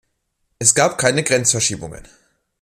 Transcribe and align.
Es 0.57 0.73
gab 0.73 0.97
keine 0.97 1.21
Grenzverschiebungen. 1.21 2.07